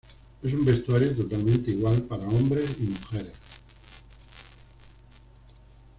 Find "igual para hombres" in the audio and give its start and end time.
1.69-2.75